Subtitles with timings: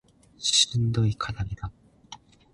[0.39, 1.71] しんどい課題だ